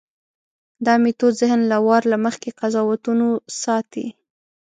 [0.85, 3.27] دا میتود ذهن له وار له مخکې قضاوتونو
[3.61, 4.07] ساتي.